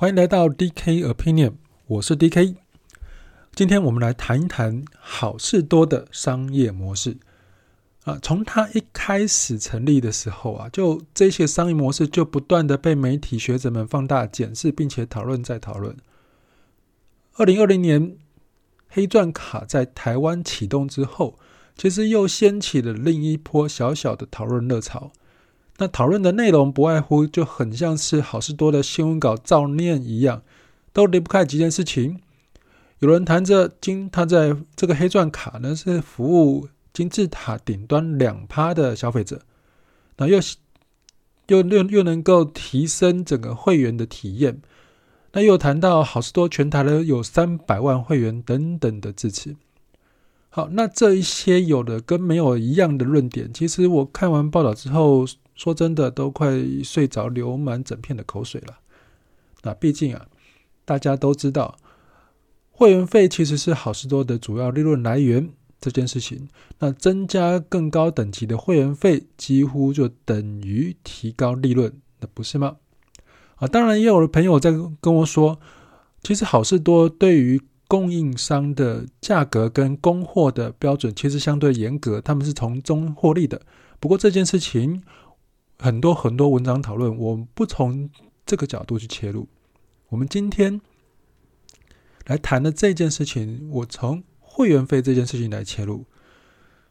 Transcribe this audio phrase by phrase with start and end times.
[0.00, 2.54] 欢迎来到 DK Opinion，我是 DK。
[3.54, 7.18] 今天我们来谈一谈好事多的商业模式
[8.04, 8.18] 啊。
[8.22, 15.94] 从它一开始成立的时候啊，就这些商业模式就不断的被媒体学者们放大检视，并且讨论再讨论。
[17.34, 18.16] 二零二零年
[18.88, 21.38] 黑钻卡在台湾启动之后，
[21.76, 25.12] 其实又掀起了另一波小小的讨论热潮。
[25.80, 30.42] 那讨论的内容不外乎就很像是好事多的新闻稿照念一样，
[30.92, 32.20] 都离不开几件事情。
[32.98, 39.40] 有人谈着金，他在这个黑钻卡呢是服务金字塔顶端两趴的消费者，
[40.18, 40.38] 那又
[41.46, 44.60] 又又又能够提升整个会员的体验。
[45.32, 49.56] 那又谈到好事多全台呢有三百万会员等等的支持。
[50.50, 55.26] 好，那这一些有的跟没有一样的论点，其实我看完报道之后。
[55.60, 58.78] 说真的，都快睡着，流满整片的口水了。
[59.62, 60.26] 那毕竟啊，
[60.86, 61.76] 大家都知道，
[62.70, 66.48] 会员费其实是好事多的主要利润来源这件事情。
[66.78, 72.78] 那增加更高等级的会员费，几乎就等于提高利润，那不是吗？
[73.56, 75.60] 啊，当然也有的朋友在跟我说，
[76.22, 83.60] 其实好事多对于供应商的价格跟供货的标准其实相对严格，他们是从中获利的。
[83.98, 85.02] 不过这件事情。
[85.82, 88.10] 很多很多文章讨论，我们不从
[88.44, 89.48] 这个角度去切入。
[90.10, 90.78] 我们今天
[92.26, 96.04] 来谈的这件事情，我从会员费这件事情来切入。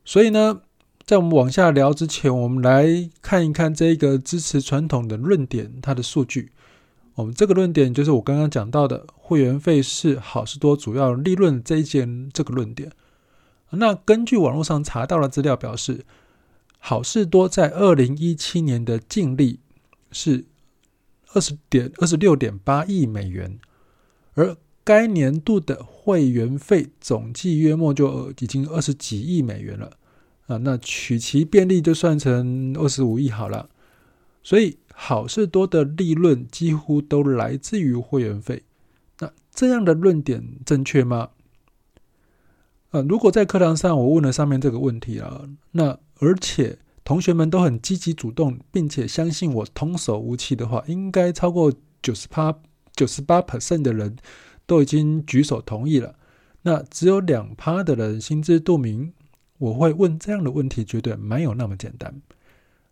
[0.04, 0.62] 所以呢，
[1.06, 6.52] 在我们往下聊之前，我们来看一看这个支持传统的论点，它的数据。
[7.14, 12.92] 我们这个论点就是我刚刚讲到的，会员费是好市多主要利润这一件这个论点。
[13.70, 16.04] 那根据网络上查到的资料表示。
[16.80, 19.60] 好事多在二零一七年的净利
[20.12, 20.46] 是
[21.34, 23.60] 二十点二十六点八亿美元，
[24.34, 29.92] 而该年度的会员费总计约莫就已经二十几亿美元了
[30.48, 33.70] 啊，那取其便利就算成二十五亿好了。
[34.42, 38.64] 所以好事多的利润几乎都来自于会员费。
[39.20, 41.30] 那这样的论点正确吗？
[42.92, 52.54] 啊，如果在课堂上我问了上面这个问题啊，那而且同学们都很积极主动，并且相信我童叟无欺的话，应该超过九十八、
[52.96, 54.18] 九十八 percent 的人
[54.66, 56.16] 都已经举手同意了。
[56.64, 59.14] 那只有两趴的人心知肚明。
[59.60, 62.22] 我会问这样的问题，绝对没有那么简单。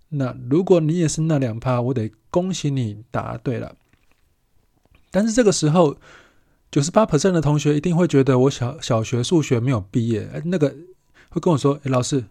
[0.10, 3.74] 那如果你也是那两趴，我得恭喜你答对了。
[5.10, 5.96] 但是这个时候，
[6.70, 10.76] 九十八 percent 的同学一定会觉得我小小学数学没有毕业，哎，那个
[11.30, 12.26] 会跟我说：“哎，老师。”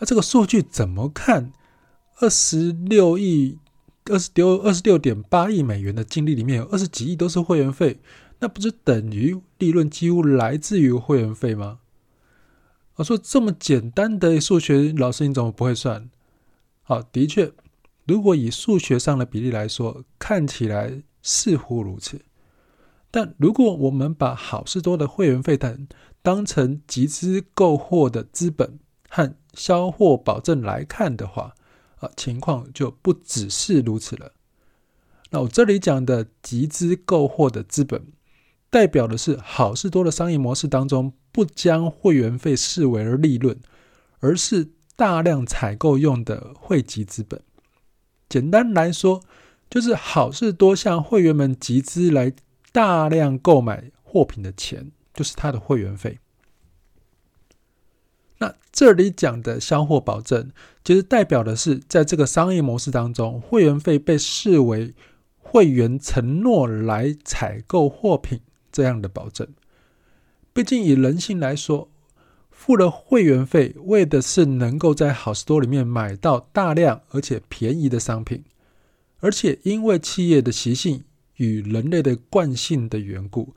[0.00, 1.52] 那这个数据怎么看？
[2.18, 3.58] 二十六亿、
[4.06, 8.00] 二十六、二十六点八亿美元的净利里面有二十几亿都是会员费，
[8.40, 11.78] 那不是等于利润几乎来自于会员费吗？
[12.96, 16.10] 我说这么简单的数学，老师你怎么不会算？
[16.82, 17.52] 好，的确，
[18.06, 22.20] 如果以数学上的比例来说，看起来似乎如此。
[23.12, 25.86] 但如果我们把好事多的会员费等
[26.22, 31.54] 当成集资购货的资本和销货保证来看的话，
[32.00, 34.32] 啊，情况就不只是如此了。
[35.30, 38.06] 那我这里讲的集资购货的资本，
[38.70, 43.58] 代表的是好事多的商业模式当中不将会员费视为利润，
[44.20, 47.42] 而是大量采购用的会籍资本。
[48.28, 49.22] 简单来说，
[49.68, 52.32] 就是好事多向会员们集资来
[52.72, 56.18] 大量购买货品的钱，就是他的会员费。
[58.38, 60.50] 那这里讲的销货保证，
[60.82, 64.94] 其实代表的是，在这个商业模式当中，会员费被视为
[65.38, 68.40] 会员承诺来采购货品
[68.72, 69.46] 这样的保证。
[70.52, 71.88] 毕竟以人性来说，
[72.50, 78.44] 付了会员费，为的是能够在好市多里面买到大量而且便宜的商品，
[79.20, 81.04] 而且因为企业的习性
[81.42, 83.54] 与人类的惯性的缘故，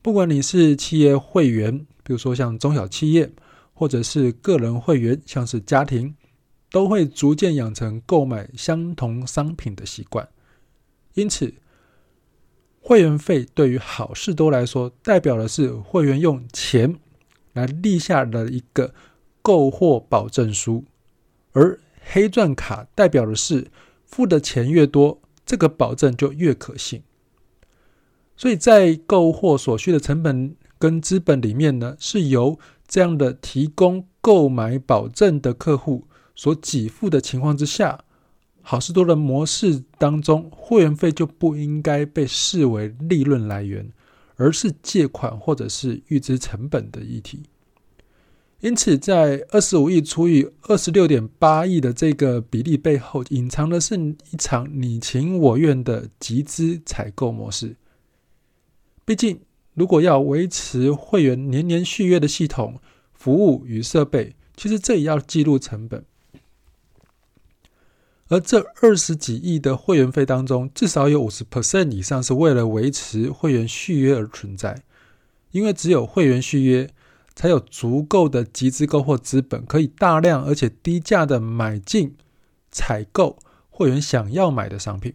[0.00, 3.30] 不管你是企业会员，比如说像中小企业。
[3.78, 6.14] 或者是个人会员，像是家庭，
[6.70, 10.26] 都会逐渐养成购买相同商品的习惯。
[11.12, 11.52] 因此，
[12.80, 16.98] 会员费对于好事多来说，代表的是会员用钱
[17.52, 18.94] 来立下的一个
[19.42, 20.82] 购货保证书；
[21.52, 23.70] 而黑钻卡代表的是
[24.06, 27.02] 付的钱越多，这个保证就越可信。
[28.36, 38.04] 所以在购货所需的成本跟资本里面呢，是由这样的提供购买保证的客户所给付的情况之下，
[38.60, 43.90] 好事多的模式当中，会员费就不应该被视为利润来源，
[44.36, 47.44] 而是借款或者是预支成本的议题。
[48.60, 57.76] 因此，在二十五亿除以二十六点八亿的这个比例背后，隐藏的是一场你情我愿的集资采购模式。
[59.06, 59.40] 毕竟，
[59.72, 62.80] 如果要维持会员年年续约的系统、
[63.14, 66.04] 服务与设备，其实这也要计入成本。
[68.28, 74.82] 而这二十几亿的会员费当中，至少有五十 percent 以上是为了维持会员续约而存在，
[75.52, 76.90] 因为只有会员续约，
[77.36, 82.16] 才有足够的集资购货资本，可以大量而且低价的买进、
[82.72, 83.38] 采购
[83.70, 85.14] 会员想要买的商品。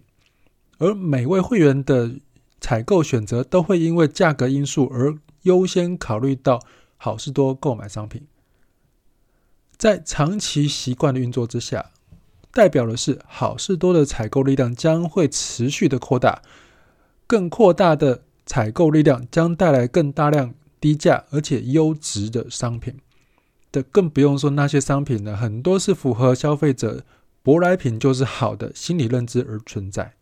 [0.78, 2.16] 而每位会员的
[2.62, 6.62] 采购选择，都会因为价格因素而优先考虑到
[6.96, 8.28] 好事多购买商品。
[9.76, 11.92] 在长期习惯的运作之下，
[12.54, 16.44] 代表的是好事多的采购力量将会持续的扩大，
[17.26, 23.00] 更扩大的采购力量将带来更大量低价而且优质的商品
[23.72, 27.04] 的，更不用说那些商品呢，很多是符合消费者
[27.44, 30.14] 舶来品就是好的心理认知而存在。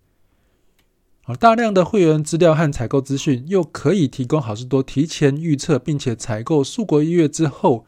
[1.29, 7.85] 好，大量的会员资料和采购资讯又可以提供好事多提前预测并且采购数个月之后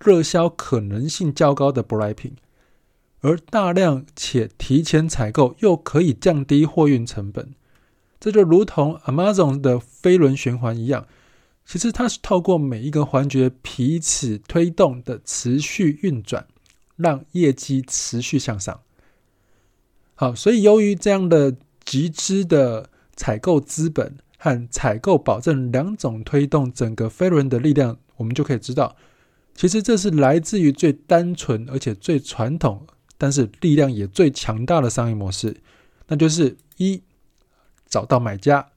[0.00, 2.34] 热销可能性较高的舶来品。
[3.20, 7.54] 而大量且提前采购又可以降低货运成本，
[8.18, 11.06] 这就如同 Amazon 的飞轮循环一样，
[11.64, 16.48] 其实它是透过每一个环节彼此推动的持续运转，
[16.96, 18.80] 让业绩持续向上。
[20.16, 21.54] 好，所以由于这样的
[21.90, 28.94] 集资的采购资本和采购保证两种推动整个飞轮的力量，我们就可以知道，
[29.56, 32.86] 其实这是来自于最单纯而且最传统。
[33.18, 35.56] 但是力量也最强大的商业模式，
[36.06, 37.02] 那就是一
[37.88, 38.68] 找到买家，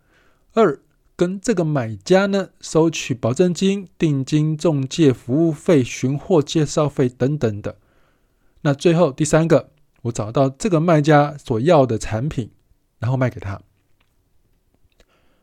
[0.54, 0.82] 二
[1.16, 7.78] 跟这个买家呢收取保证金、定金、中介服务费、寻货介绍费等等的。
[8.62, 9.70] 那最后第三个，
[10.02, 12.50] 我找到这个卖家所要的产品，
[13.04, 13.60] 然后卖给他。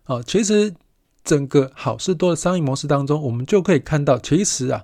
[0.05, 0.75] 好，其实
[1.23, 4.83] 整个好事多的商业模式当中，我们就可以看到，其实啊。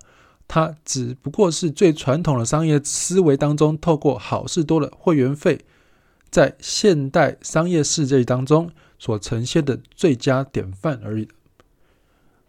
[0.48, 5.64] 它只不过是最传统的商业思维当中，透过好事多的会员费，
[6.30, 11.26] 在现代商业世界当中所呈现的最佳典范而已。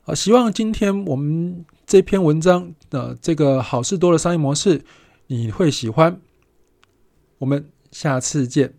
[0.05, 4.83] 啊，希望今天我们这篇文章的这个好事多的商业模式
[5.25, 6.21] 你会喜欢。
[7.39, 8.75] 我们下次见。